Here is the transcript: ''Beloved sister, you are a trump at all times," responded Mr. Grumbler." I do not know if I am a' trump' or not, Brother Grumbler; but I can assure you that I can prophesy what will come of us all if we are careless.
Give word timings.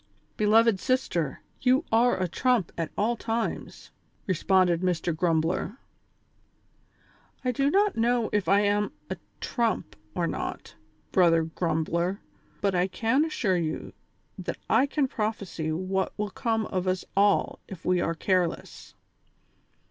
''Beloved 0.35 0.79
sister, 0.79 1.41
you 1.61 1.85
are 1.91 2.19
a 2.19 2.27
trump 2.27 2.71
at 2.75 2.89
all 2.97 3.15
times," 3.15 3.91
responded 4.25 4.81
Mr. 4.81 5.15
Grumbler." 5.15 5.77
I 7.45 7.51
do 7.51 7.69
not 7.69 7.95
know 7.95 8.27
if 8.33 8.47
I 8.49 8.61
am 8.61 8.93
a' 9.11 9.17
trump' 9.53 9.95
or 10.15 10.25
not, 10.25 10.73
Brother 11.11 11.43
Grumbler; 11.43 12.19
but 12.61 12.73
I 12.73 12.87
can 12.87 13.23
assure 13.25 13.57
you 13.57 13.93
that 14.39 14.57
I 14.67 14.87
can 14.87 15.07
prophesy 15.07 15.71
what 15.71 16.17
will 16.17 16.31
come 16.31 16.65
of 16.65 16.87
us 16.87 17.05
all 17.15 17.59
if 17.67 17.85
we 17.85 18.01
are 18.01 18.15
careless. 18.15 18.95